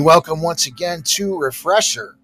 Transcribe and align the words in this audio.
and 0.00 0.06
welcome 0.06 0.40
once 0.40 0.66
again 0.66 1.02
to 1.02 1.38
Refresher, 1.38 2.16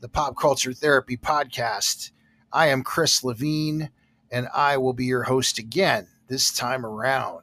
the 0.00 0.08
pop 0.08 0.38
culture 0.38 0.72
therapy 0.72 1.18
podcast. 1.18 2.12
I 2.50 2.68
am 2.68 2.82
Chris 2.82 3.22
Levine, 3.22 3.90
and 4.30 4.48
I 4.54 4.78
will 4.78 4.94
be 4.94 5.04
your 5.04 5.24
host 5.24 5.58
again 5.58 6.08
this 6.28 6.50
time 6.50 6.86
around. 6.86 7.42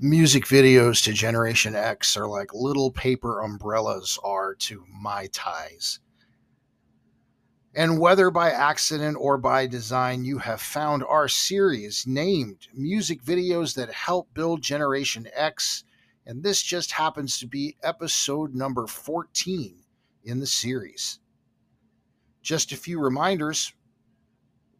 Music 0.00 0.46
videos 0.46 1.04
to 1.04 1.12
Generation 1.12 1.76
X 1.76 2.16
are 2.16 2.26
like 2.26 2.54
little 2.54 2.90
paper 2.90 3.42
umbrellas 3.42 4.18
are 4.24 4.54
to 4.54 4.86
my 4.90 5.26
ties. 5.26 6.00
And 7.74 8.00
whether 8.00 8.30
by 8.30 8.50
accident 8.50 9.18
or 9.20 9.36
by 9.36 9.66
design, 9.66 10.24
you 10.24 10.38
have 10.38 10.62
found 10.62 11.04
our 11.04 11.28
series 11.28 12.06
named 12.06 12.68
Music 12.72 13.22
Videos 13.22 13.74
That 13.74 13.92
Help 13.92 14.32
Build 14.32 14.62
Generation 14.62 15.28
X. 15.34 15.84
And 16.26 16.42
this 16.42 16.62
just 16.62 16.92
happens 16.92 17.38
to 17.38 17.46
be 17.46 17.76
episode 17.82 18.54
number 18.54 18.86
14 18.86 19.82
in 20.24 20.40
the 20.40 20.46
series. 20.46 21.18
Just 22.42 22.72
a 22.72 22.76
few 22.76 23.00
reminders 23.00 23.72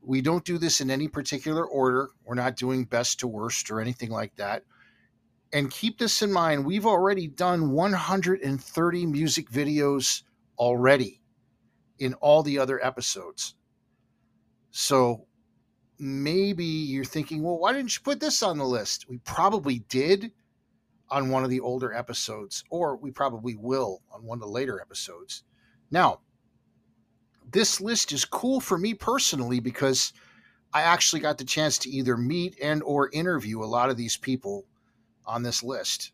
we 0.02 0.20
don't 0.20 0.44
do 0.44 0.58
this 0.58 0.80
in 0.80 0.90
any 0.90 1.08
particular 1.08 1.64
order. 1.64 2.10
We're 2.24 2.34
not 2.34 2.56
doing 2.56 2.84
best 2.84 3.20
to 3.20 3.28
worst 3.28 3.70
or 3.70 3.80
anything 3.80 4.10
like 4.10 4.34
that. 4.36 4.64
And 5.52 5.70
keep 5.70 5.98
this 5.98 6.22
in 6.22 6.32
mind 6.32 6.64
we've 6.64 6.86
already 6.86 7.28
done 7.28 7.70
130 7.70 9.06
music 9.06 9.50
videos 9.50 10.22
already 10.58 11.20
in 11.98 12.14
all 12.14 12.42
the 12.42 12.58
other 12.58 12.84
episodes. 12.84 13.54
So 14.70 15.26
maybe 15.98 16.64
you're 16.64 17.04
thinking, 17.04 17.42
well, 17.42 17.58
why 17.58 17.72
didn't 17.72 17.94
you 17.94 18.02
put 18.02 18.18
this 18.18 18.42
on 18.42 18.58
the 18.58 18.64
list? 18.64 19.08
We 19.08 19.18
probably 19.18 19.80
did 19.88 20.32
on 21.12 21.28
one 21.28 21.44
of 21.44 21.50
the 21.50 21.60
older 21.60 21.92
episodes, 21.92 22.64
or 22.70 22.96
we 22.96 23.10
probably 23.10 23.54
will 23.54 24.00
on 24.10 24.24
one 24.24 24.36
of 24.36 24.40
the 24.40 24.48
later 24.48 24.80
episodes. 24.80 25.44
Now, 25.90 26.20
this 27.52 27.82
list 27.82 28.12
is 28.12 28.24
cool 28.24 28.60
for 28.60 28.78
me 28.78 28.94
personally 28.94 29.60
because 29.60 30.14
I 30.72 30.82
actually 30.82 31.20
got 31.20 31.36
the 31.36 31.44
chance 31.44 31.76
to 31.78 31.90
either 31.90 32.16
meet 32.16 32.56
and 32.62 32.82
or 32.82 33.10
interview 33.12 33.62
a 33.62 33.66
lot 33.66 33.90
of 33.90 33.98
these 33.98 34.16
people 34.16 34.64
on 35.26 35.42
this 35.42 35.62
list. 35.62 36.12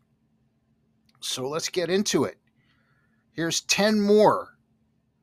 So 1.21 1.47
let's 1.47 1.69
get 1.69 1.89
into 1.89 2.25
it. 2.25 2.37
Here's 3.31 3.61
10 3.61 4.01
more 4.01 4.57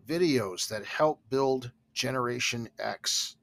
videos 0.09 0.69
that 0.69 0.87
help 0.87 1.21
build 1.29 1.71
Generation 1.93 2.71
X. 2.79 3.37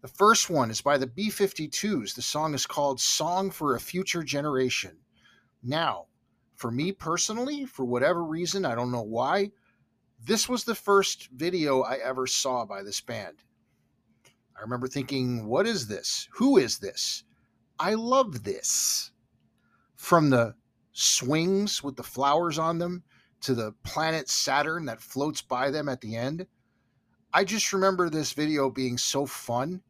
The 0.00 0.08
first 0.08 0.48
one 0.48 0.70
is 0.70 0.80
by 0.80 0.96
the 0.96 1.06
B 1.06 1.28
52s. 1.28 2.14
The 2.14 2.22
song 2.22 2.54
is 2.54 2.64
called 2.64 2.98
Song 2.98 3.50
for 3.50 3.74
a 3.74 3.80
Future 3.80 4.22
Generation. 4.22 4.96
Now, 5.66 6.06
for 6.54 6.70
me 6.70 6.92
personally, 6.92 7.66
for 7.66 7.84
whatever 7.84 8.22
reason, 8.22 8.64
I 8.64 8.76
don't 8.76 8.92
know 8.92 9.02
why, 9.02 9.50
this 10.24 10.48
was 10.48 10.62
the 10.62 10.76
first 10.76 11.28
video 11.32 11.82
I 11.82 11.96
ever 11.96 12.28
saw 12.28 12.64
by 12.64 12.84
this 12.84 13.00
band. 13.00 13.38
I 14.56 14.60
remember 14.60 14.86
thinking, 14.86 15.46
what 15.46 15.66
is 15.66 15.88
this? 15.88 16.28
Who 16.34 16.56
is 16.56 16.78
this? 16.78 17.24
I 17.80 17.94
love 17.94 18.44
this. 18.44 19.10
From 19.96 20.30
the 20.30 20.54
swings 20.92 21.82
with 21.82 21.96
the 21.96 22.02
flowers 22.04 22.60
on 22.60 22.78
them 22.78 23.02
to 23.40 23.54
the 23.54 23.72
planet 23.82 24.28
Saturn 24.28 24.84
that 24.84 25.02
floats 25.02 25.42
by 25.42 25.72
them 25.72 25.88
at 25.88 26.00
the 26.00 26.14
end. 26.14 26.46
I 27.32 27.42
just 27.42 27.72
remember 27.72 28.08
this 28.08 28.32
video 28.32 28.70
being 28.70 28.98
so 28.98 29.26
fun 29.26 29.82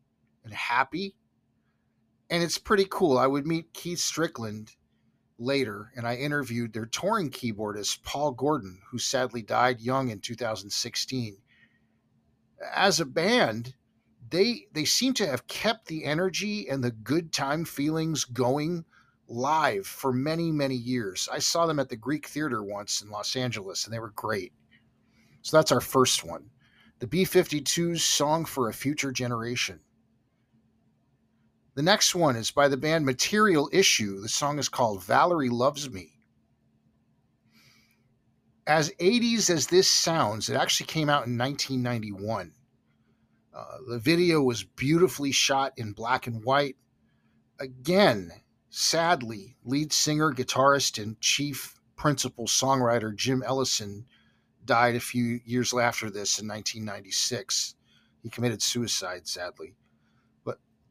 and 0.43 0.55
happy. 0.55 1.15
And 2.31 2.43
it's 2.43 2.59
pretty 2.59 2.87
cool. 2.91 3.19
I 3.19 3.27
would 3.27 3.47
meet 3.47 3.75
Keith 3.75 4.01
Strickland 4.01 4.75
later, 5.39 5.93
and 5.97 6.07
I 6.07 6.17
interviewed 6.17 6.73
their 6.73 6.87
touring 6.87 7.31
keyboardist, 7.31 8.03
Paul 8.03 8.33
Gordon, 8.33 8.81
who 8.91 8.99
sadly 8.99 9.43
died 9.43 9.81
young 9.81 10.09
in 10.09 10.21
2016. 10.21 11.37
As 12.75 13.01
a 13.01 13.07
band, 13.07 13.75
they 14.31 14.67
they 14.73 14.85
seem 14.85 15.15
to 15.15 15.27
have 15.27 15.47
kept 15.47 15.87
the 15.87 16.05
energy 16.05 16.69
and 16.69 16.83
the 16.83 16.91
good 16.91 17.33
time 17.33 17.65
feelings 17.65 18.25
going 18.25 18.85
live 19.29 19.87
for 19.87 20.13
many, 20.13 20.51
many 20.53 20.75
years. 20.75 21.29
I 21.31 21.39
saw 21.39 21.67
them 21.67 21.79
at 21.79 21.89
the 21.89 21.97
Greek 21.97 22.27
Theater 22.27 22.63
once 22.63 23.03
in 23.03 23.11
Los 23.11 23.37
Angeles, 23.37 23.85
and 23.85 23.93
they 23.93 23.99
were 23.99 24.11
great. 24.11 24.53
So 25.43 25.57
that's 25.57 25.73
our 25.73 25.81
first 25.81 26.25
one. 26.25 26.51
The 26.99 27.07
B 27.07 27.25
52's 27.25 28.03
Song 28.03 28.45
for 28.45 28.69
a 28.69 28.75
Future 28.75 29.13
Generation. 29.13 29.81
The 31.77 31.83
next 31.83 32.17
one 32.17 32.35
is 32.35 32.51
by 32.51 32.67
the 32.67 32.77
band 32.77 33.07
Material 33.07 33.71
Issue. 33.73 34.21
The 34.21 34.29
song 34.29 34.59
is 34.59 34.69
called 34.69 35.05
Valerie 35.05 35.49
Loves 35.49 35.89
Me. 35.89 36.19
As 38.67 38.91
80s 38.99 39.49
as 39.49 39.69
this 39.69 39.89
sounds, 39.89 40.51
it 40.51 40.57
actually 40.57 40.87
came 40.87 41.09
out 41.09 41.29
in 41.29 41.39
1991. 41.39 42.53
Uh, 43.55 43.65
the 43.89 44.01
video 44.01 44.43
was 44.43 44.65
beautifully 44.65 45.31
shot 45.31 45.73
in 45.77 45.93
black 45.93 46.27
and 46.27 46.43
white. 46.43 46.77
Again, 47.61 48.33
Sadly, 48.79 49.57
lead 49.65 49.91
singer, 49.91 50.35
guitarist, 50.35 51.03
and 51.03 51.19
chief 51.19 51.81
principal 51.97 52.47
songwriter 52.47 53.17
Jim 53.17 53.43
Ellison 53.43 54.05
died 54.67 54.95
a 54.95 55.01
few 55.01 55.41
years 55.47 55.73
after 55.73 56.11
this 56.11 56.39
in 56.39 56.47
1996. 56.47 57.75
He 58.23 58.29
committed 58.29 58.61
suicide, 58.61 59.27
sadly. 59.27 59.77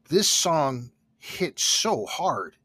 This 0.07 0.29
song 0.29 0.91
hit 1.17 1.57
so 1.59 2.05
hard, 2.05 2.55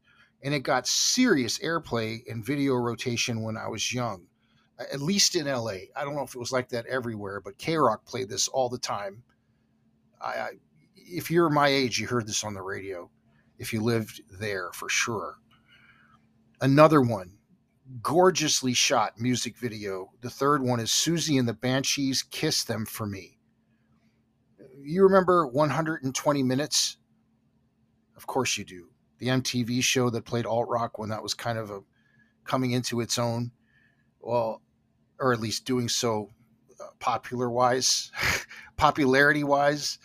and 0.43 0.53
it 0.53 0.59
got 0.59 0.87
serious 0.87 1.57
airplay 1.59 2.21
and 2.29 2.45
video 2.45 2.75
rotation 2.75 3.41
when 3.41 3.57
I 3.57 3.67
was 3.67 3.91
young, 3.91 4.27
at 4.77 5.01
least 5.01 5.35
in 5.35 5.47
LA. 5.47 5.89
I 5.95 6.03
don't 6.03 6.15
know 6.15 6.21
if 6.21 6.35
it 6.35 6.39
was 6.39 6.51
like 6.51 6.69
that 6.69 6.85
everywhere, 6.85 7.41
but 7.41 7.57
K 7.57 7.77
Rock 7.77 8.05
played 8.05 8.29
this 8.29 8.47
all 8.47 8.69
the 8.69 8.77
time. 8.77 9.23
I, 10.21 10.27
I, 10.27 10.49
if 10.95 11.31
you're 11.31 11.49
my 11.49 11.67
age, 11.67 11.99
you 11.99 12.05
heard 12.05 12.27
this 12.27 12.43
on 12.43 12.53
the 12.53 12.61
radio 12.61 13.09
if 13.57 13.73
you 13.73 13.81
lived 13.81 14.21
there 14.39 14.71
for 14.73 14.87
sure. 14.87 15.37
Another 16.61 17.01
one, 17.01 17.39
gorgeously 18.03 18.73
shot 18.73 19.19
music 19.19 19.57
video. 19.57 20.11
The 20.21 20.29
third 20.29 20.61
one 20.61 20.79
is 20.79 20.89
Siouxsie 20.89 21.39
and 21.39 21.47
the 21.47 21.53
Banshees 21.53 22.21
Kiss 22.21 22.63
Them 22.63 22.85
For 22.85 23.07
Me. 23.07 23.39
You 24.79 25.03
remember 25.03 25.47
120 25.47 26.43
Minutes? 26.43 26.97
Of 28.21 28.27
course 28.27 28.55
you 28.55 28.63
do. 28.63 28.87
The 29.17 29.29
MTV 29.29 29.81
show 29.81 30.11
that 30.11 30.25
played 30.25 30.45
alt 30.45 30.69
rock 30.69 30.99
when 30.99 31.09
that 31.09 31.23
was 31.23 31.33
kind 31.33 31.57
of 31.57 31.71
a 31.71 31.81
coming 32.43 32.69
into 32.69 33.01
its 33.01 33.17
own. 33.17 33.49
Well, 34.19 34.61
or 35.19 35.33
at 35.33 35.39
least 35.39 35.65
doing 35.65 35.89
so 35.89 36.29
uh, 36.79 36.89
popular 36.99 37.49
wise, 37.49 38.11
popularity 38.77 39.43
wise. 39.43 39.97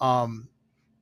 Um, 0.00 0.48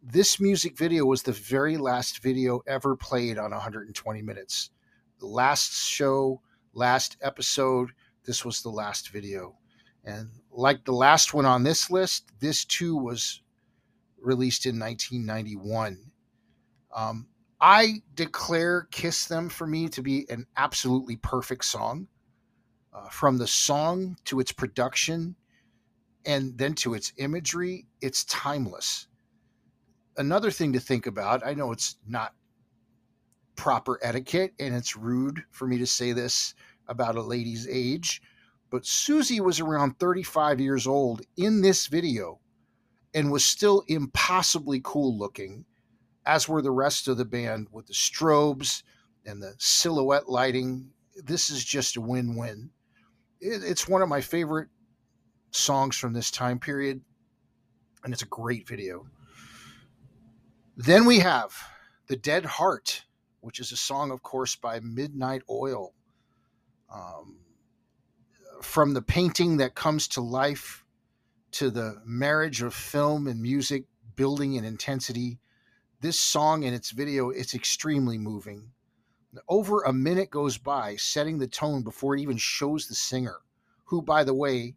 this 0.02 0.40
music 0.40 0.76
video 0.76 1.04
was 1.04 1.22
the 1.22 1.30
very 1.30 1.76
last 1.76 2.20
video 2.20 2.62
ever 2.66 2.96
played 2.96 3.38
on 3.38 3.52
120 3.52 4.22
minutes. 4.22 4.70
The 5.20 5.26
last 5.26 5.72
show, 5.72 6.40
last 6.74 7.16
episode, 7.22 7.92
this 8.24 8.44
was 8.44 8.60
the 8.60 8.70
last 8.70 9.10
video. 9.10 9.56
And 10.04 10.30
like 10.50 10.84
the 10.84 10.90
last 10.90 11.32
one 11.32 11.46
on 11.46 11.62
this 11.62 11.92
list, 11.92 12.32
this 12.40 12.64
too 12.64 12.96
was 12.96 13.40
released 14.20 14.66
in 14.66 14.80
1991. 14.80 16.10
Um, 16.96 17.28
I 17.60 18.02
declare 18.14 18.88
Kiss 18.90 19.26
Them 19.26 19.48
for 19.48 19.66
me 19.66 19.88
to 19.90 20.02
be 20.02 20.26
an 20.28 20.46
absolutely 20.56 21.16
perfect 21.16 21.64
song. 21.64 22.08
Uh, 22.92 23.08
from 23.10 23.38
the 23.38 23.46
song 23.46 24.16
to 24.24 24.40
its 24.40 24.50
production 24.50 25.36
and 26.24 26.58
then 26.58 26.74
to 26.74 26.94
its 26.94 27.12
imagery, 27.18 27.86
it's 28.00 28.24
timeless 28.24 29.06
another 30.16 30.50
thing 30.50 30.72
to 30.72 30.80
think 30.80 31.06
about 31.06 31.46
i 31.46 31.54
know 31.54 31.72
it's 31.72 31.96
not 32.06 32.34
proper 33.54 33.98
etiquette 34.02 34.52
and 34.58 34.74
it's 34.74 34.96
rude 34.96 35.42
for 35.50 35.66
me 35.66 35.78
to 35.78 35.86
say 35.86 36.12
this 36.12 36.54
about 36.88 37.16
a 37.16 37.22
lady's 37.22 37.66
age 37.68 38.22
but 38.68 38.82
Siouxsie 38.82 39.40
was 39.40 39.60
around 39.60 39.98
35 39.98 40.60
years 40.60 40.86
old 40.88 41.22
in 41.36 41.60
this 41.62 41.86
video 41.86 42.40
and 43.14 43.30
was 43.30 43.44
still 43.44 43.84
impossibly 43.86 44.80
cool 44.82 45.16
looking 45.16 45.64
as 46.26 46.48
were 46.48 46.62
the 46.62 46.70
rest 46.70 47.08
of 47.08 47.16
the 47.16 47.24
band 47.24 47.68
with 47.70 47.86
the 47.86 47.94
strobes 47.94 48.82
and 49.24 49.42
the 49.42 49.54
silhouette 49.58 50.28
lighting 50.28 50.90
this 51.24 51.50
is 51.50 51.64
just 51.64 51.96
a 51.96 52.00
win-win 52.00 52.70
it's 53.40 53.88
one 53.88 54.02
of 54.02 54.08
my 54.08 54.20
favorite 54.20 54.68
songs 55.50 55.96
from 55.96 56.12
this 56.12 56.30
time 56.30 56.58
period 56.58 57.00
and 58.04 58.12
it's 58.12 58.22
a 58.22 58.26
great 58.26 58.66
video 58.68 59.06
then 60.76 61.06
we 61.06 61.20
have 61.20 61.56
The 62.06 62.16
Dead 62.16 62.44
Heart, 62.44 63.04
which 63.40 63.60
is 63.60 63.72
a 63.72 63.78
song, 63.78 64.10
of 64.10 64.22
course, 64.22 64.56
by 64.56 64.78
Midnight 64.80 65.42
Oil. 65.48 65.94
Um, 66.94 67.38
from 68.60 68.92
the 68.92 69.00
painting 69.00 69.56
that 69.56 69.74
comes 69.74 70.06
to 70.08 70.20
life 70.20 70.84
to 71.52 71.70
the 71.70 72.02
marriage 72.04 72.60
of 72.60 72.74
film 72.74 73.26
and 73.26 73.40
music 73.40 73.84
building 74.16 74.54
in 74.54 74.66
intensity. 74.66 75.38
This 76.00 76.20
song 76.20 76.64
and 76.64 76.74
its 76.74 76.90
video, 76.90 77.30
it's 77.30 77.54
extremely 77.54 78.18
moving. 78.18 78.70
Over 79.48 79.82
a 79.82 79.92
minute 79.92 80.30
goes 80.30 80.58
by, 80.58 80.96
setting 80.96 81.38
the 81.38 81.46
tone 81.46 81.82
before 81.82 82.14
it 82.14 82.20
even 82.20 82.36
shows 82.36 82.86
the 82.86 82.94
singer, 82.94 83.38
who, 83.84 84.02
by 84.02 84.22
the 84.22 84.34
way, 84.34 84.74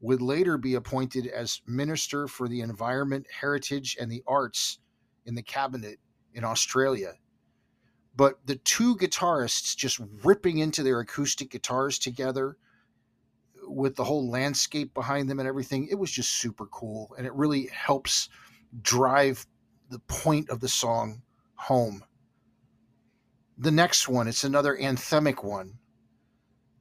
would 0.00 0.20
later 0.20 0.58
be 0.58 0.74
appointed 0.74 1.26
as 1.28 1.62
Minister 1.66 2.26
for 2.26 2.48
the 2.48 2.60
Environment, 2.60 3.26
Heritage, 3.40 3.96
and 4.00 4.10
the 4.10 4.22
Arts 4.26 4.78
in 5.24 5.34
the 5.34 5.42
cabinet 5.42 5.98
in 6.34 6.44
Australia. 6.44 7.14
But 8.16 8.38
the 8.46 8.56
two 8.56 8.96
guitarists 8.96 9.76
just 9.76 10.00
ripping 10.24 10.58
into 10.58 10.82
their 10.82 11.00
acoustic 11.00 11.50
guitars 11.50 11.98
together 11.98 12.56
with 13.62 13.96
the 13.96 14.04
whole 14.04 14.30
landscape 14.30 14.94
behind 14.94 15.28
them 15.28 15.38
and 15.38 15.48
everything, 15.48 15.88
it 15.90 15.98
was 15.98 16.10
just 16.10 16.32
super 16.32 16.66
cool. 16.66 17.14
And 17.16 17.26
it 17.26 17.34
really 17.34 17.68
helps 17.72 18.28
drive 18.82 19.46
the 19.88 19.98
point 20.00 20.50
of 20.50 20.60
the 20.60 20.68
song 20.68 21.22
home. 21.54 22.04
The 23.58 23.70
next 23.70 24.08
one, 24.08 24.28
it's 24.28 24.44
another 24.44 24.76
anthemic 24.76 25.42
one. 25.44 25.78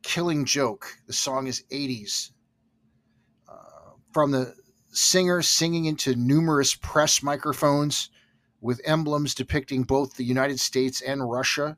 Killing 0.01 0.45
Joke. 0.45 0.87
The 1.07 1.13
song 1.13 1.47
is 1.47 1.63
80s. 1.71 2.31
Uh, 3.47 3.91
from 4.11 4.31
the 4.31 4.55
singer 4.91 5.41
singing 5.41 5.85
into 5.85 6.15
numerous 6.15 6.75
press 6.75 7.23
microphones 7.23 8.09
with 8.61 8.81
emblems 8.85 9.35
depicting 9.35 9.83
both 9.83 10.15
the 10.15 10.23
United 10.23 10.59
States 10.59 11.01
and 11.01 11.29
Russia, 11.29 11.77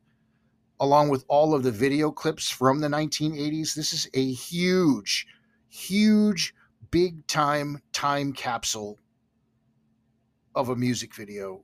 along 0.79 1.09
with 1.09 1.25
all 1.27 1.53
of 1.53 1.63
the 1.63 1.71
video 1.71 2.11
clips 2.11 2.49
from 2.49 2.79
the 2.79 2.87
1980s. 2.87 3.75
This 3.75 3.93
is 3.93 4.09
a 4.13 4.31
huge, 4.31 5.27
huge, 5.69 6.53
big 6.89 7.27
time 7.27 7.81
time 7.91 8.33
capsule 8.33 8.97
of 10.57 10.69
a 10.69 10.75
music 10.75 11.13
video. 11.13 11.63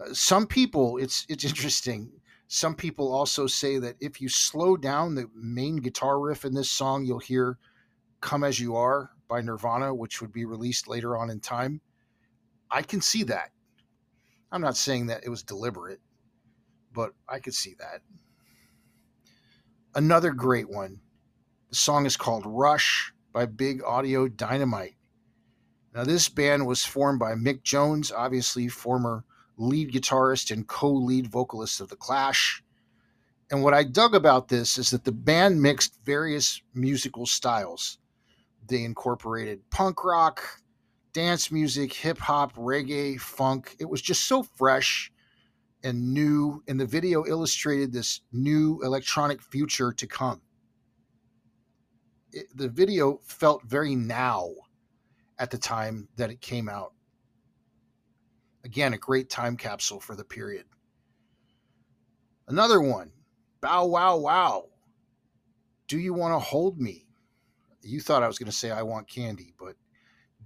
Uh, 0.00 0.14
some 0.14 0.46
people, 0.46 0.98
it's 0.98 1.26
it's 1.28 1.44
interesting. 1.52 2.10
Some 2.46 2.74
people 2.74 3.12
also 3.12 3.46
say 3.46 3.78
that 3.78 3.96
if 4.00 4.20
you 4.20 4.28
slow 4.28 4.76
down 4.76 5.14
the 5.14 5.28
main 5.34 5.76
guitar 5.76 6.20
riff 6.20 6.44
in 6.44 6.54
this 6.54 6.70
song, 6.70 7.04
you'll 7.04 7.18
hear 7.18 7.58
"Come 8.20 8.44
as 8.44 8.60
You 8.60 8.76
Are" 8.76 9.10
by 9.28 9.40
Nirvana, 9.40 9.92
which 9.94 10.20
would 10.20 10.32
be 10.32 10.44
released 10.44 10.86
later 10.86 11.16
on 11.16 11.28
in 11.28 11.40
time. 11.40 11.80
I 12.70 12.82
can 12.82 13.00
see 13.00 13.24
that. 13.24 13.50
I'm 14.52 14.60
not 14.60 14.76
saying 14.76 15.06
that 15.06 15.24
it 15.24 15.30
was 15.30 15.42
deliberate, 15.42 16.00
but 16.92 17.12
I 17.28 17.40
could 17.40 17.54
see 17.54 17.74
that. 17.80 18.02
Another 19.94 20.30
great 20.30 20.68
one. 20.70 21.00
The 21.70 21.76
song 21.76 22.06
is 22.06 22.16
called 22.16 22.44
Rush 22.46 23.12
by 23.32 23.46
Big 23.46 23.82
Audio 23.82 24.28
Dynamite. 24.28 24.94
Now, 25.94 26.04
this 26.04 26.28
band 26.28 26.66
was 26.66 26.84
formed 26.84 27.18
by 27.18 27.34
Mick 27.34 27.62
Jones, 27.62 28.10
obviously 28.10 28.68
former 28.68 29.24
lead 29.58 29.92
guitarist 29.92 30.50
and 30.50 30.66
co 30.66 30.90
lead 30.90 31.26
vocalist 31.26 31.80
of 31.80 31.88
The 31.88 31.96
Clash. 31.96 32.62
And 33.50 33.62
what 33.62 33.74
I 33.74 33.82
dug 33.82 34.14
about 34.14 34.48
this 34.48 34.78
is 34.78 34.90
that 34.90 35.04
the 35.04 35.12
band 35.12 35.60
mixed 35.60 35.98
various 36.04 36.62
musical 36.72 37.26
styles. 37.26 37.98
They 38.66 38.84
incorporated 38.84 39.68
punk 39.70 40.02
rock, 40.04 40.42
dance 41.12 41.52
music, 41.52 41.92
hip 41.92 42.16
hop, 42.16 42.54
reggae, 42.54 43.20
funk. 43.20 43.76
It 43.78 43.90
was 43.90 44.00
just 44.00 44.24
so 44.24 44.42
fresh 44.42 45.12
and 45.84 46.14
new. 46.14 46.62
And 46.66 46.80
the 46.80 46.86
video 46.86 47.26
illustrated 47.26 47.92
this 47.92 48.22
new 48.32 48.80
electronic 48.82 49.42
future 49.42 49.92
to 49.92 50.06
come. 50.06 50.40
It, 52.32 52.46
the 52.56 52.68
video 52.68 53.20
felt 53.24 53.62
very 53.64 53.94
now 53.94 54.48
at 55.42 55.50
the 55.50 55.58
time 55.58 56.06
that 56.14 56.30
it 56.30 56.40
came 56.40 56.68
out. 56.68 56.92
Again, 58.62 58.94
a 58.94 58.96
great 58.98 59.28
time 59.28 59.56
capsule 59.56 59.98
for 59.98 60.14
the 60.14 60.22
period. 60.22 60.66
Another 62.46 62.80
one, 62.80 63.10
Bow 63.60 63.86
Wow 63.86 64.18
Wow. 64.18 64.66
Do 65.88 65.98
you 65.98 66.14
want 66.14 66.32
to 66.32 66.38
hold 66.38 66.80
me? 66.80 67.08
You 67.82 68.00
thought 68.00 68.22
I 68.22 68.28
was 68.28 68.38
going 68.38 68.52
to 68.52 68.56
say 68.56 68.70
I 68.70 68.82
want 68.82 69.10
candy, 69.10 69.52
but 69.58 69.74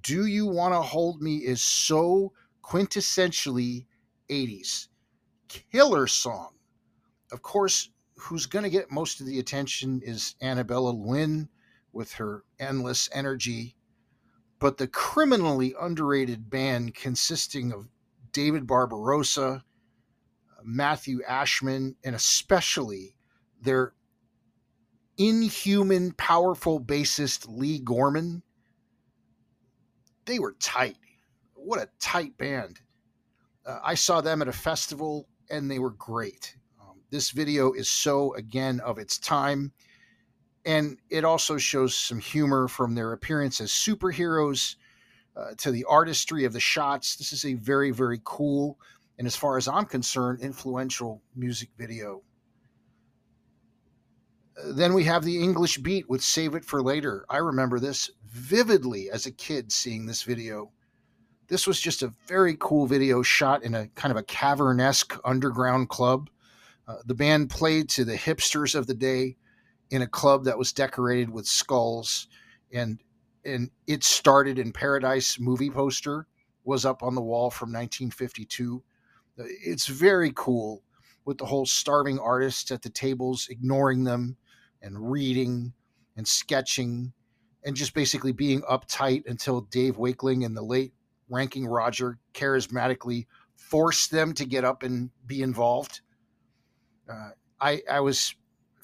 Do 0.00 0.24
You 0.24 0.46
Want 0.46 0.72
to 0.72 0.80
Hold 0.80 1.20
Me 1.20 1.36
is 1.36 1.62
so 1.62 2.32
quintessentially 2.64 3.84
80s. 4.30 4.88
Killer 5.48 6.06
song. 6.06 6.54
Of 7.30 7.42
course, 7.42 7.90
who's 8.16 8.46
going 8.46 8.62
to 8.62 8.70
get 8.70 8.90
most 8.90 9.20
of 9.20 9.26
the 9.26 9.40
attention 9.40 10.00
is 10.02 10.36
Annabella 10.40 10.88
Lwin 10.88 11.50
with 11.92 12.14
her 12.14 12.44
endless 12.58 13.10
energy 13.12 13.76
but 14.58 14.78
the 14.78 14.86
criminally 14.88 15.74
underrated 15.80 16.48
band 16.48 16.94
consisting 16.94 17.72
of 17.72 17.88
David 18.32 18.66
Barbarossa, 18.66 19.64
Matthew 20.62 21.22
Ashman, 21.26 21.96
and 22.04 22.14
especially 22.14 23.16
their 23.60 23.94
inhuman, 25.18 26.12
powerful 26.12 26.80
bassist 26.80 27.46
Leigh 27.48 27.78
Gorman, 27.78 28.42
they 30.24 30.38
were 30.38 30.56
tight. 30.58 30.96
What 31.54 31.80
a 31.80 31.88
tight 31.98 32.36
band. 32.36 32.80
Uh, 33.64 33.78
I 33.82 33.94
saw 33.94 34.20
them 34.20 34.42
at 34.42 34.48
a 34.48 34.52
festival 34.52 35.28
and 35.50 35.70
they 35.70 35.78
were 35.78 35.90
great. 35.90 36.56
Um, 36.80 37.00
this 37.10 37.30
video 37.30 37.72
is 37.72 37.88
so, 37.88 38.34
again, 38.34 38.80
of 38.80 38.98
its 38.98 39.18
time 39.18 39.72
and 40.66 40.98
it 41.10 41.24
also 41.24 41.56
shows 41.56 41.96
some 41.96 42.18
humor 42.18 42.66
from 42.66 42.94
their 42.94 43.12
appearance 43.12 43.60
as 43.60 43.70
superheroes 43.70 44.74
uh, 45.36 45.52
to 45.58 45.70
the 45.70 45.84
artistry 45.84 46.44
of 46.44 46.52
the 46.52 46.60
shots. 46.60 47.14
This 47.14 47.32
is 47.32 47.44
a 47.44 47.54
very, 47.54 47.92
very 47.92 48.20
cool 48.24 48.78
and, 49.16 49.26
as 49.26 49.36
far 49.36 49.56
as 49.56 49.68
I'm 49.68 49.86
concerned, 49.86 50.40
influential 50.40 51.22
music 51.36 51.70
video. 51.78 52.22
Then 54.66 54.92
we 54.92 55.04
have 55.04 55.24
the 55.24 55.40
English 55.40 55.78
beat 55.78 56.08
with 56.08 56.22
Save 56.22 56.54
It 56.54 56.64
for 56.64 56.82
Later. 56.82 57.24
I 57.30 57.38
remember 57.38 57.78
this 57.78 58.10
vividly 58.26 59.10
as 59.10 59.26
a 59.26 59.30
kid 59.30 59.70
seeing 59.70 60.04
this 60.04 60.22
video. 60.22 60.72
This 61.48 61.66
was 61.66 61.80
just 61.80 62.02
a 62.02 62.12
very 62.26 62.56
cool 62.58 62.86
video 62.86 63.22
shot 63.22 63.62
in 63.62 63.74
a 63.74 63.86
kind 63.88 64.10
of 64.10 64.16
a 64.16 64.24
cavernesque 64.24 65.18
underground 65.24 65.90
club. 65.90 66.28
Uh, 66.88 66.96
the 67.04 67.14
band 67.14 67.50
played 67.50 67.88
to 67.90 68.04
the 68.04 68.16
hipsters 68.16 68.74
of 68.74 68.86
the 68.86 68.94
day 68.94 69.36
in 69.90 70.02
a 70.02 70.06
club 70.06 70.44
that 70.44 70.58
was 70.58 70.72
decorated 70.72 71.30
with 71.30 71.46
skulls 71.46 72.28
and 72.72 73.00
and 73.44 73.70
it 73.86 74.02
started 74.02 74.58
in 74.58 74.72
paradise 74.72 75.38
movie 75.38 75.70
poster 75.70 76.26
was 76.64 76.84
up 76.84 77.02
on 77.02 77.14
the 77.14 77.22
wall 77.22 77.50
from 77.50 77.68
1952 77.68 78.82
it's 79.38 79.86
very 79.86 80.32
cool 80.34 80.82
with 81.24 81.38
the 81.38 81.44
whole 81.44 81.66
starving 81.66 82.18
artists 82.18 82.70
at 82.70 82.82
the 82.82 82.90
tables 82.90 83.46
ignoring 83.50 84.04
them 84.04 84.36
and 84.82 85.10
reading 85.10 85.72
and 86.16 86.26
sketching 86.26 87.12
and 87.64 87.76
just 87.76 87.94
basically 87.94 88.32
being 88.32 88.62
uptight 88.62 89.24
until 89.26 89.62
Dave 89.62 89.98
Wakeling 89.98 90.44
and 90.44 90.56
the 90.56 90.62
late 90.62 90.92
ranking 91.28 91.66
Roger 91.66 92.18
charismatically 92.32 93.26
forced 93.56 94.12
them 94.12 94.32
to 94.34 94.44
get 94.44 94.64
up 94.64 94.84
and 94.84 95.10
be 95.26 95.42
involved. 95.42 96.00
Uh, 97.10 97.30
I, 97.60 97.82
I 97.90 98.00
was 98.00 98.36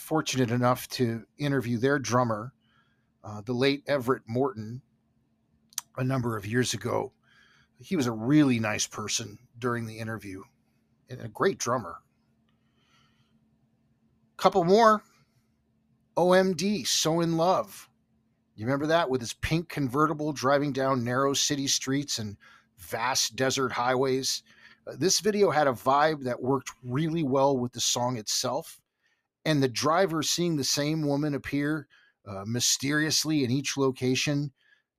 fortunate 0.02 0.50
enough 0.50 0.88
to 0.88 1.24
interview 1.38 1.78
their 1.78 1.98
drummer, 1.98 2.52
uh, 3.22 3.40
the 3.40 3.52
late 3.52 3.84
Everett 3.86 4.22
Morton, 4.26 4.82
a 5.96 6.02
number 6.02 6.36
of 6.36 6.44
years 6.44 6.74
ago. 6.74 7.12
He 7.78 7.96
was 7.96 8.06
a 8.06 8.12
really 8.12 8.58
nice 8.58 8.86
person 8.86 9.38
during 9.58 9.86
the 9.86 9.98
interview 9.98 10.42
and 11.08 11.20
a 11.20 11.28
great 11.28 11.58
drummer. 11.58 11.98
Couple 14.36 14.64
more. 14.64 15.02
OMD, 16.16 16.86
So 16.86 17.20
in 17.20 17.36
Love. 17.36 17.88
You 18.56 18.66
remember 18.66 18.88
that 18.88 19.08
with 19.08 19.20
his 19.20 19.32
pink 19.34 19.68
convertible 19.68 20.32
driving 20.32 20.72
down 20.72 21.04
narrow 21.04 21.32
city 21.32 21.66
streets 21.66 22.18
and 22.18 22.36
vast 22.76 23.36
desert 23.36 23.72
highways? 23.72 24.42
Uh, 24.86 24.94
this 24.98 25.20
video 25.20 25.50
had 25.50 25.68
a 25.68 25.72
vibe 25.72 26.24
that 26.24 26.42
worked 26.42 26.70
really 26.82 27.22
well 27.22 27.56
with 27.56 27.72
the 27.72 27.80
song 27.80 28.16
itself 28.18 28.81
and 29.44 29.62
the 29.62 29.68
driver 29.68 30.22
seeing 30.22 30.56
the 30.56 30.64
same 30.64 31.02
woman 31.02 31.34
appear 31.34 31.88
uh, 32.26 32.44
mysteriously 32.46 33.44
in 33.44 33.50
each 33.50 33.76
location 33.76 34.52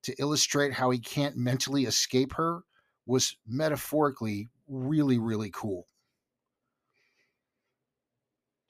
to 0.03 0.13
illustrate 0.19 0.73
how 0.73 0.89
he 0.89 0.99
can't 0.99 1.37
mentally 1.37 1.85
escape 1.85 2.33
her 2.33 2.63
was 3.05 3.37
metaphorically 3.47 4.49
really, 4.67 5.17
really 5.17 5.49
cool. 5.51 5.87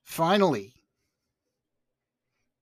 Finally, 0.03 0.73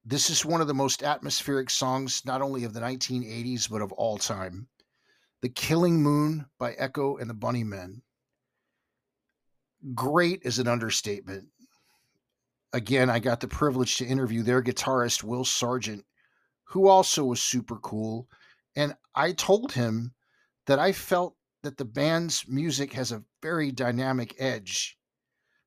this 0.06 0.30
is 0.30 0.46
one 0.46 0.62
of 0.62 0.68
the 0.68 0.74
most 0.74 1.03
atmospheric 1.03 1.70
songs, 1.70 2.22
not 2.25 2.41
only 2.41 2.63
of 2.63 2.74
the 2.74 2.80
1980s, 2.80 3.70
but 3.70 3.82
of 3.82 3.91
all 3.94 4.18
time. 4.18 4.68
The 5.41 5.50
Killing 5.50 6.01
Moon 6.01 6.46
by 6.58 6.74
Echo 6.74 7.18
and 7.18 7.30
the 7.30 7.36
Bunnymen. 7.36 8.01
Great 9.94 10.41
is 10.44 10.60
an 10.60 10.68
understatement 10.68 11.48
again, 12.74 13.10
I 13.10 13.20
got 13.20 13.40
the 13.40 13.48
privilege 13.48 13.98
to 13.98 14.06
interview 14.06 14.44
their 14.44 14.62
guitarist, 14.62 15.24
Will 15.24 15.46
Sergeant, 15.46 16.06
who 16.66 16.88
also 16.88 17.25
was 17.25 17.42
super 17.42 17.78
cool. 17.78 18.28
And 18.75 18.96
I 19.16 19.34
told 19.34 19.74
him 19.74 20.13
that 20.68 20.80
I 20.80 20.92
felt 20.92 21.36
that 21.63 21.78
the 21.78 21.86
band's 21.86 22.46
music 22.48 22.94
has 22.94 23.12
a 23.12 23.24
very 23.42 23.72
dynamic 23.72 24.36
edge. 24.40 24.98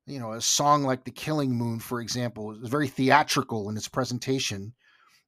You 0.06 0.18
know, 0.18 0.32
a 0.32 0.40
song 0.40 0.82
like 0.84 1.04
The 1.04 1.10
Killing 1.10 1.54
Moon, 1.54 1.78
for 1.78 2.00
example, 2.00 2.52
is 2.52 2.68
very 2.68 2.88
theatrical 2.88 3.68
in 3.68 3.76
its 3.76 3.88
presentation. 3.88 4.74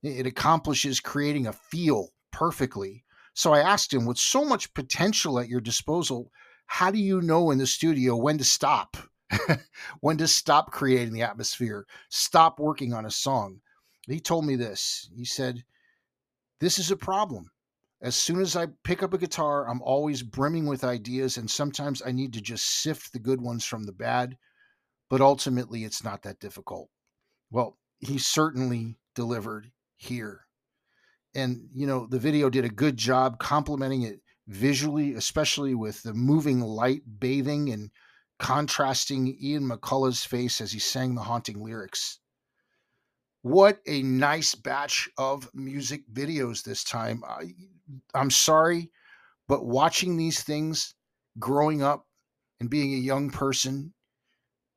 It 0.03 0.27
accomplishes 0.27 1.01
creating 1.01 1.47
a 1.47 1.53
feel 1.53 2.09
perfectly. 2.33 3.05
So 3.35 3.53
I 3.53 3.61
asked 3.61 3.93
him, 3.93 4.07
with 4.07 4.19
so 4.19 4.45
much 4.45 4.73
potential 4.75 5.39
at 5.39 5.49
your 5.49 5.61
disposal, 5.61 6.31
how 6.67 6.91
do 6.91 6.99
you 6.99 7.21
know 7.23 7.51
in 7.51 7.59
the 7.59 7.67
studio 7.67 8.17
when 8.17 8.39
to 8.39 8.45
stop? 8.45 8.97
when 10.01 10.17
to 10.19 10.29
stop 10.29 10.71
creating 10.71 11.13
the 11.13 11.23
atmosphere, 11.23 11.87
stop 12.09 12.59
working 12.59 12.93
on 12.93 13.07
a 13.07 13.11
song? 13.11 13.61
He 14.07 14.21
told 14.21 14.47
me 14.47 14.57
this. 14.57 15.11
He 15.15 15.25
said, 15.25 15.65
This 16.61 16.79
is 16.79 16.91
a 16.91 16.97
problem. 16.97 17.51
As 18.03 18.15
soon 18.15 18.41
as 18.41 18.57
I 18.57 18.67
pick 18.85 19.03
up 19.03 19.15
a 19.15 19.19
guitar, 19.19 19.69
I'm 19.69 19.83
always 19.83 20.23
brimming 20.23 20.67
with 20.67 20.85
ideas, 20.85 21.39
and 21.39 21.51
sometimes 21.51 22.03
I 22.05 22.13
need 22.13 22.35
to 22.35 22.41
just 22.41 22.83
sift 22.83 23.13
the 23.13 23.19
good 23.19 23.41
ones 23.41 23.65
from 23.65 23.85
the 23.85 23.93
bad. 23.93 24.37
But 25.09 25.21
ultimately, 25.21 25.85
it's 25.85 26.05
not 26.05 26.23
that 26.23 26.41
difficult. 26.41 26.91
Well, 27.51 27.79
he 28.01 28.19
certainly 28.19 28.99
delivered 29.15 29.73
here. 29.97 30.47
And, 31.35 31.69
you 31.73 31.87
know, 31.87 32.07
the 32.07 32.19
video 32.19 32.51
did 32.51 32.65
a 32.65 32.71
good 32.71 32.97
job 32.97 33.39
complementing 33.39 34.03
it 34.03 34.21
visually, 34.49 35.15
especially 35.15 35.75
with 35.75 36.03
the 36.03 36.15
moving 36.15 36.61
light 36.61 37.03
bathing 37.19 37.71
and 37.71 37.91
contrasting 38.39 39.37
Ian 39.41 39.69
McCulloch's 39.69 40.25
face 40.25 40.61
as 40.61 40.73
he 40.73 40.79
sang 40.79 41.15
the 41.15 41.23
haunting 41.23 41.63
lyrics. 41.63 42.19
What 43.43 43.79
a 43.87 44.03
nice 44.03 44.55
batch 44.55 45.09
of 45.17 45.49
music 45.55 46.03
videos 46.13 46.65
this 46.65 46.83
time. 46.83 47.23
I, 47.27 47.55
I'm 48.15 48.31
sorry, 48.31 48.91
but 49.47 49.65
watching 49.65 50.17
these 50.17 50.43
things 50.43 50.95
growing 51.39 51.83
up 51.83 52.07
and 52.59 52.69
being 52.69 52.93
a 52.93 52.99
young 52.99 53.31
person, 53.31 53.95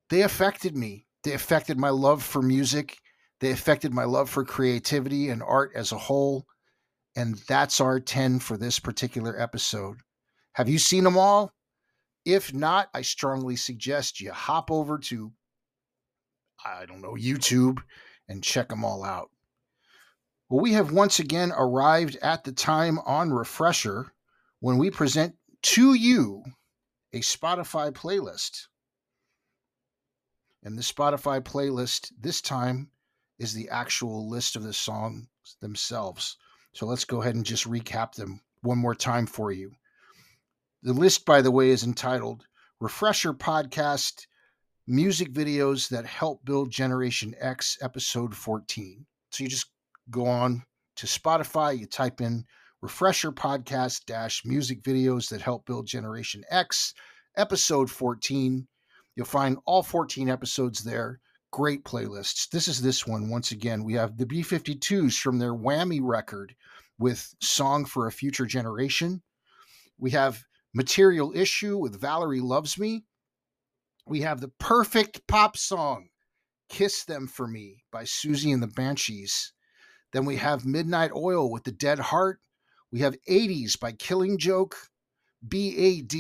they 0.10 0.22
affected 0.22 0.78
me. 0.78 1.08
They 1.24 1.34
affected 1.34 1.80
my 1.80 1.90
love 1.90 2.24
for 2.24 2.42
music. 2.42 2.98
They 3.40 3.52
affected 3.52 3.94
my 3.94 4.04
love 4.04 4.30
for 4.30 4.46
creativity 4.46 5.30
and 5.30 5.42
art 5.42 5.72
as 5.76 5.92
a 5.92 5.98
whole. 5.98 6.46
And 7.16 7.36
that's 7.48 7.82
our 7.82 8.00
10 8.00 8.40
for 8.40 8.58
this 8.58 8.80
particular 8.80 9.40
episode. 9.40 9.98
Have 10.54 10.70
you 10.70 10.78
seen 10.78 11.04
them 11.04 11.18
all? 11.18 11.54
If 12.26 12.54
not, 12.54 12.90
I 12.94 13.02
strongly 13.02 13.56
suggest 13.56 14.20
you 14.20 14.32
hop 14.32 14.70
over 14.72 14.98
to, 14.98 15.32
I 16.64 16.86
don't 16.86 17.02
know, 17.02 17.14
YouTube 17.14 17.80
and 18.28 18.44
check 18.44 18.70
them 18.70 18.84
all 18.84 19.04
out. 19.04 19.30
Well, 20.50 20.62
we 20.62 20.74
have 20.74 20.92
once 20.92 21.20
again 21.20 21.52
arrived 21.56 22.18
at 22.22 22.44
the 22.44 22.52
time 22.52 23.00
on 23.00 23.32
Refresher 23.32 24.14
when 24.60 24.78
we 24.78 24.90
present 24.90 25.36
to 25.62 25.94
you 25.94 26.44
a 27.14 27.20
Spotify 27.20 27.92
playlist. 27.92 28.68
And 30.64 30.78
the 30.78 30.82
Spotify 30.84 31.42
playlist 31.42 32.12
this 32.20 32.42
time 32.42 32.92
is 33.38 33.54
the 33.54 33.70
actual 33.70 34.30
list 34.30 34.56
of 34.56 34.64
the 34.64 34.74
songs 34.74 35.28
themselves. 35.62 36.36
So 36.74 36.86
let's 36.86 37.06
go 37.06 37.22
ahead 37.22 37.36
and 37.36 37.46
just 37.46 37.68
recap 37.68 38.14
them 38.14 38.42
one 38.62 38.78
more 38.78 38.96
time 38.96 39.26
for 39.26 39.52
you. 39.52 39.72
The 40.82 40.94
list, 40.94 41.26
by 41.26 41.42
the 41.42 41.52
way, 41.52 41.72
is 41.72 41.84
entitled 41.84 42.46
Refresher 42.80 43.34
Podcast 43.34 44.28
Music 44.88 45.34
Videos 45.34 45.90
That 45.90 46.06
Help 46.06 46.46
Build 46.46 46.72
Generation 46.72 47.36
X, 47.38 47.78
Episode 47.82 48.34
14. 48.34 49.06
So 49.30 49.44
you 49.44 49.50
just 49.50 49.70
go 50.10 50.26
on 50.26 50.64
to 50.96 51.06
Spotify, 51.06 51.78
you 51.78 51.86
type 51.86 52.22
in 52.22 52.46
Refresher 52.82 53.34
Podcast 53.34 54.06
dash 54.06 54.46
music 54.46 54.82
videos 54.82 55.28
that 55.30 55.42
help 55.42 55.66
build 55.66 55.86
Generation 55.86 56.46
X, 56.50 56.94
Episode 57.36 57.92
14. 57.92 58.66
You'll 59.18 59.26
find 59.26 59.58
all 59.66 59.84
14 59.84 60.30
episodes 60.30 60.82
there. 60.86 61.20
Great 61.52 61.84
playlists. 61.84 62.48
This 62.48 62.70
is 62.70 62.82
this 62.82 63.06
one. 63.06 63.30
Once 63.30 63.52
again, 63.52 63.84
we 63.84 63.96
have 63.96 64.16
the 64.16 64.26
B 64.26 64.44
52s 64.44 65.20
from 65.20 65.40
their 65.40 65.54
Whammy 65.54 66.00
record 66.02 66.56
with 66.98 67.36
Song 67.42 67.84
for 67.84 68.08
a 68.08 68.14
Future 68.14 68.46
Generation. 68.46 69.22
We 69.98 70.12
have 70.12 70.46
Material 70.74 71.32
Issue 71.36 71.78
with 71.78 72.00
Valerie 72.00 72.42
Loves 72.42 72.78
Me. 72.78 73.06
We 74.06 74.22
have 74.22 74.40
the 74.40 74.52
perfect 74.60 75.26
pop 75.28 75.58
song, 75.58 76.10
Kiss 76.70 77.06
Them 77.06 77.28
For 77.28 77.48
Me 77.48 77.84
by 77.92 78.04
Siouxsie 78.04 78.54
and 78.54 78.62
the 78.62 78.68
Banshees. 78.68 79.54
Then 80.14 80.26
we 80.26 80.36
have 80.38 80.66
Midnight 80.66 81.12
Oil 81.16 81.52
with 81.52 81.64
The 81.64 81.72
Dead 81.72 82.00
Heart. 82.00 82.40
We 82.92 83.00
have 83.00 83.16
80s 83.28 83.80
by 83.80 83.94
Killing 83.94 84.38
Joke, 84.38 84.76
BAD, 85.42 86.16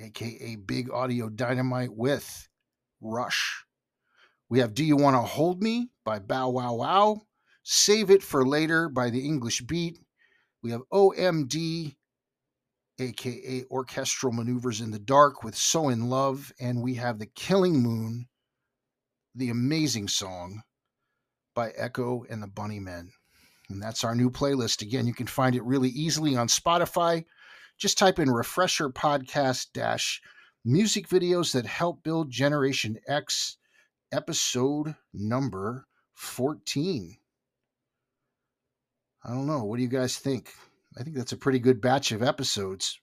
aka 0.00 0.56
Big 0.56 0.90
Audio 0.90 1.28
Dynamite 1.28 1.94
with 1.94 2.48
Rush. 3.00 3.64
We 4.48 4.60
have 4.60 4.74
Do 4.74 4.84
You 4.84 4.96
Want 4.96 5.14
to 5.14 5.20
Hold 5.20 5.62
Me 5.62 5.90
by 6.04 6.20
Bow 6.20 6.50
Wow 6.50 6.74
Wow, 6.74 7.22
Save 7.64 8.10
It 8.10 8.22
for 8.22 8.46
Later 8.46 8.88
by 8.88 9.10
The 9.10 9.24
English 9.24 9.62
Beat. 9.62 9.98
We 10.62 10.70
have 10.70 10.82
OMD 10.92 11.96
aka 12.98 13.64
Orchestral 13.70 14.32
Maneuvers 14.32 14.80
in 14.80 14.90
the 14.90 14.98
Dark 14.98 15.42
with 15.44 15.56
So 15.56 15.88
in 15.88 16.08
Love, 16.08 16.52
and 16.60 16.82
we 16.82 16.94
have 16.94 17.18
The 17.18 17.26
Killing 17.26 17.80
Moon, 17.80 18.28
the 19.34 19.50
amazing 19.50 20.08
song 20.08 20.62
by 21.54 21.70
Echo 21.76 22.24
and 22.28 22.42
the 22.42 22.48
Bunnymen. 22.48 23.10
And 23.68 23.82
that's 23.82 24.04
our 24.04 24.14
new 24.14 24.30
playlist. 24.30 24.82
Again, 24.82 25.06
you 25.06 25.14
can 25.14 25.26
find 25.26 25.54
it 25.54 25.64
really 25.64 25.90
easily 25.90 26.36
on 26.36 26.48
Spotify. 26.48 27.24
Just 27.76 27.98
type 27.98 28.18
in 28.18 28.30
Refresher 28.30 28.90
Podcast 28.90 29.68
Dash 29.72 30.20
Music 30.64 31.08
Videos 31.08 31.52
that 31.52 31.66
help 31.66 32.02
build 32.02 32.30
Generation 32.30 32.98
X, 33.06 33.56
episode 34.12 34.94
number 35.12 35.86
14. 36.14 37.16
I 39.24 39.30
don't 39.30 39.46
know. 39.46 39.64
What 39.64 39.76
do 39.76 39.82
you 39.82 39.88
guys 39.88 40.16
think? 40.16 40.52
I 40.96 41.02
think 41.02 41.16
that's 41.16 41.32
a 41.32 41.36
pretty 41.36 41.58
good 41.58 41.80
batch 41.80 42.12
of 42.12 42.22
episodes. 42.22 42.98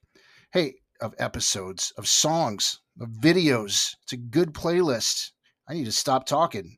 Hey, 0.52 0.76
of 1.02 1.14
episodes, 1.20 1.92
of 1.98 2.08
songs, 2.08 2.80
of 3.00 3.10
videos. 3.10 3.96
It's 4.04 4.14
a 4.14 4.18
good 4.18 4.54
playlist. 4.54 5.32
I 5.68 5.74
need 5.74 5.86
to 5.86 5.92
stop 5.92 6.26
talking. 6.26 6.78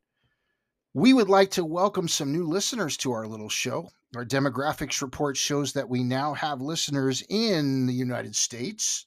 We 0.94 1.14
would 1.14 1.30
like 1.30 1.52
to 1.52 1.66
welcome 1.66 2.08
some 2.08 2.32
new 2.32 2.44
listeners 2.44 2.98
to 2.98 3.12
our 3.12 3.28
little 3.28 3.50
show. 3.50 3.90
Our 4.16 4.26
demographics 4.26 5.02
report 5.02 5.38
shows 5.38 5.74
that 5.74 5.90
we 5.90 6.04
now 6.04 6.34
have 6.34 6.62
listeners 6.62 7.24
in 7.30 7.86
the 7.86 7.94
United 7.94 8.36
States, 8.36 9.06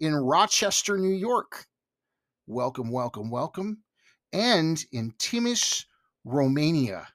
in 0.00 0.14
Rochester, 0.14 0.98
New 0.98 1.14
York. 1.14 1.66
Welcome, 2.46 2.90
welcome, 2.90 3.30
welcome. 3.30 3.84
And 4.32 4.82
in 4.90 5.12
Timis, 5.12 5.84
Romania 6.24 7.08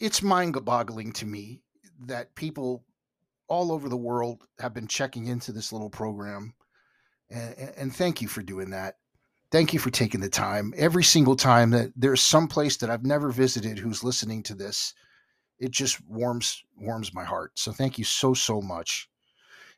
it's 0.00 0.22
mind 0.22 0.56
boggling 0.64 1.12
to 1.12 1.26
me 1.26 1.62
that 2.06 2.34
people 2.34 2.84
all 3.48 3.72
over 3.72 3.88
the 3.88 3.96
world 3.96 4.42
have 4.58 4.74
been 4.74 4.88
checking 4.88 5.26
into 5.26 5.52
this 5.52 5.72
little 5.72 5.90
program. 5.90 6.54
And, 7.30 7.72
and, 7.76 7.96
thank 7.96 8.20
you 8.20 8.28
for 8.28 8.42
doing 8.42 8.70
that. 8.70 8.96
Thank 9.50 9.72
you 9.72 9.78
for 9.78 9.90
taking 9.90 10.20
the 10.20 10.28
time. 10.28 10.74
Every 10.76 11.04
single 11.04 11.36
time 11.36 11.70
that 11.70 11.92
there's 11.96 12.22
some 12.22 12.48
place 12.48 12.76
that 12.78 12.90
I've 12.90 13.04
never 13.04 13.30
visited 13.30 13.78
who's 13.78 14.04
listening 14.04 14.42
to 14.44 14.54
this, 14.54 14.94
it 15.58 15.70
just 15.70 16.04
warms 16.08 16.62
warms 16.76 17.14
my 17.14 17.24
heart. 17.24 17.52
So 17.54 17.72
thank 17.72 17.98
you 17.98 18.04
so 18.04 18.34
so 18.34 18.60
much. 18.60 19.08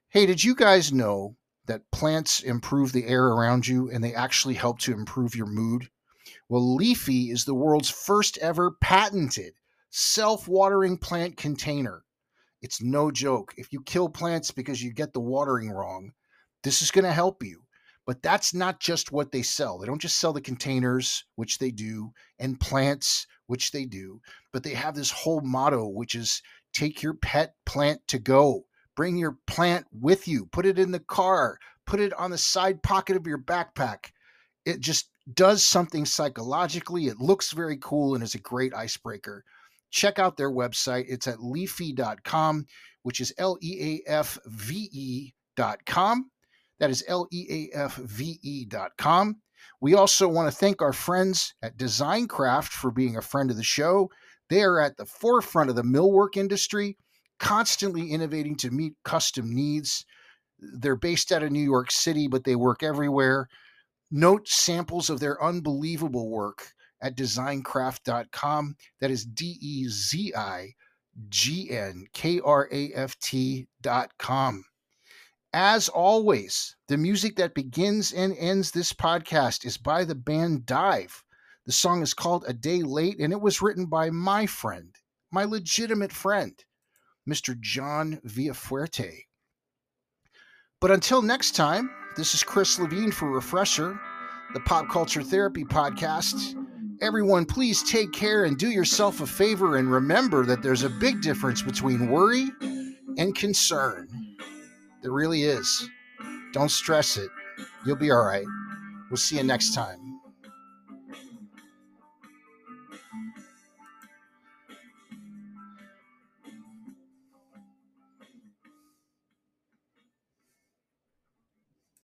Hey, 0.09 0.27
did 0.27 0.43
you 0.43 0.55
guys 0.55 0.93
know 0.93 1.37
that 1.67 1.91
plants 1.91 2.41
improve 2.41 2.93
the 2.93 3.07
air 3.07 3.27
around 3.27 3.67
you 3.67 3.91
and 3.91 4.03
they 4.03 4.15
actually 4.15 4.55
help 4.55 4.79
to 4.81 4.93
improve 4.93 5.35
your 5.35 5.47
mood? 5.47 5.91
Well, 6.49 6.77
Leafve 6.77 7.31
is 7.31 7.45
the 7.45 7.55
world's 7.55 7.91
first 7.91 8.39
ever 8.39 8.73
patented 8.81 9.55
self 9.99 10.47
watering 10.47 10.99
plant 10.99 11.39
container. 11.39 12.05
It's 12.61 12.83
no 12.83 13.11
joke. 13.11 13.55
If 13.57 13.73
you 13.73 13.81
kill 13.81 14.11
plants 14.11 14.51
because 14.51 14.83
you 14.83 14.93
get 14.93 15.15
the 15.15 15.21
watering 15.21 15.71
wrong, 15.71 16.13
this 16.63 16.83
is 16.83 16.91
going 16.91 17.07
to 17.07 17.13
help 17.13 17.43
you. 17.43 17.63
But 18.05 18.23
that's 18.23 18.53
not 18.53 18.79
just 18.79 19.11
what 19.11 19.33
they 19.33 19.41
sell. 19.41 19.79
They 19.79 19.87
don't 19.87 20.01
just 20.01 20.19
sell 20.19 20.35
the 20.35 20.41
containers, 20.43 21.25
which 21.37 21.59
they 21.59 21.71
do, 21.71 22.13
and 22.39 22.61
plants, 22.61 23.27
which 23.47 23.71
they 23.71 23.87
do, 23.87 24.21
but 24.53 24.63
they 24.63 24.75
have 24.75 24.95
this 24.95 25.11
whole 25.11 25.41
motto, 25.41 25.89
which 25.89 26.15
is 26.15 26.43
take 26.75 27.03
your 27.03 27.15
pet 27.15 27.55
plant 27.65 28.07
to 28.09 28.19
go. 28.19 28.67
Bring 28.97 29.17
your 29.17 29.39
plant 29.47 29.87
with 29.93 30.29
you. 30.29 30.45
Put 30.53 30.67
it 30.67 30.79
in 30.79 30.93
the 30.93 31.01
car. 31.01 31.59
Put 31.87 32.01
it 32.01 32.13
on 32.15 32.31
the 32.31 32.39
side 32.39 32.83
pocket 32.83 33.17
of 33.17 33.27
your 33.27 33.39
backpack. 33.39 34.11
It 34.67 34.81
just 34.81 35.09
does 35.33 35.63
something 35.63 36.05
psychologically. 36.05 37.07
It 37.07 37.19
looks 37.19 37.53
very 37.53 37.79
cool 37.79 38.15
and 38.15 38.23
is 38.23 38.35
a 38.35 38.39
great 38.39 38.75
icebreaker 38.75 39.43
check 39.91 40.19
out 40.19 40.37
their 40.37 40.51
website. 40.51 41.05
It's 41.09 41.27
at 41.27 41.39
leafve.com, 41.39 42.67
which 43.03 43.21
is 43.21 43.33
L 43.39 43.59
E 43.61 44.03
A 44.07 44.11
F 44.11 44.39
V 44.47 44.89
E.com. 44.93 46.31
That 46.79 46.91
is 46.91 47.05
L 47.07 47.27
E 47.33 47.71
A 47.75 47.77
F 47.77 47.97
V 47.97 48.39
E.com. 48.43 49.37
We 49.81 49.95
also 49.95 50.29
want 50.29 50.51
to 50.51 50.57
thank 50.57 50.81
our 50.81 50.93
friends 50.93 51.55
at 51.63 51.77
Dezignkraft 51.77 52.69
for 52.69 52.91
being 52.91 53.17
a 53.17 53.23
friend 53.23 53.51
of 53.51 53.57
the 53.57 53.63
show. 53.63 54.11
They 54.49 54.63
are 54.63 54.81
at 54.81 54.97
the 54.97 55.07
forefront 55.07 55.71
of 55.71 55.77
the 55.77 55.83
millwork 55.83 56.37
industry, 56.37 56.97
constantly 57.39 58.11
innovating 58.11 58.57
to 58.57 58.71
meet 58.71 58.95
custom 59.05 59.55
needs. 59.55 60.05
They're 60.59 60.97
based 60.97 61.33
out 61.33 61.43
of 61.43 61.53
New 61.53 61.63
York 61.63 61.91
City, 61.91 62.29
but 62.29 62.45
they 62.45 62.57
work 62.57 62.83
everywhere. 62.83 63.49
Note 64.11 64.49
samples 64.49 65.11
of 65.11 65.21
their 65.21 65.43
unbelievable 65.43 66.31
work 66.31 66.73
at 67.01 67.17
dezignkraft.com. 67.17 68.77
That 69.01 69.11
is 69.11 69.25
D 69.25 69.59
E 69.61 69.89
Z 69.89 70.35
I 70.35 70.75
G 71.29 71.71
N 71.71 72.07
K 72.13 72.41
R 72.41 72.69
A 72.73 72.93
F 72.93 73.19
T.com. 73.19 74.65
As 75.53 75.89
always, 75.89 76.77
the 76.89 76.97
music 76.97 77.37
that 77.37 77.55
begins 77.55 78.13
and 78.13 78.37
ends 78.37 78.71
this 78.71 78.93
podcast 78.93 79.65
is 79.65 79.79
by 79.79 80.05
the 80.05 80.15
band 80.15 80.67
Dive. 80.67 81.25
The 81.65 81.73
song 81.73 82.03
is 82.03 82.15
called 82.15 82.45
A 82.47 82.53
Day 82.53 82.83
Late, 82.83 83.19
and 83.19 83.33
it 83.33 83.41
was 83.41 83.63
written 83.63 83.87
by 83.87 84.11
my 84.11 84.47
friend, 84.47 84.95
my 85.33 85.45
legitimate 85.45 86.13
friend, 86.13 86.53
Mr. 87.29 87.59
John 87.59 88.21
Villafuerte. 88.27 89.23
But 90.81 90.91
until 90.91 91.23
next 91.23 91.57
time, 91.57 91.91
this 92.17 92.35
is 92.35 92.43
Chris 92.43 92.79
Levine 92.79 93.11
for 93.11 93.31
Refresher, 93.31 93.99
the 94.53 94.61
Pop 94.61 94.89
Culture 94.91 95.23
Therapy 95.23 95.65
Podcast. 95.65 96.66
Everyone, 97.03 97.45
please 97.45 97.83
take 97.83 98.13
care 98.13 98.45
and 98.45 98.57
do 98.57 98.71
yourself 98.71 99.21
a 99.21 99.27
favor 99.27 99.77
and 99.77 99.91
remember 99.91 100.47
that 100.47 100.63
there's 100.63 100.83
a 100.83 100.89
big 100.89 101.21
difference 101.21 101.61
between 101.61 102.09
worry 102.09 102.51
and 103.19 103.35
concern. 103.35 104.09
There 105.03 105.13
really 105.13 105.43
is. 105.43 105.91
Don't 106.53 106.71
stress 106.71 107.19
it. 107.19 107.29
You'll 107.85 107.97
be 107.97 108.11
all 108.11 108.25
right. 108.25 108.47
We'll 109.11 109.19
see 109.19 109.37
you 109.37 109.43
next 109.43 109.75
time. 109.75 110.06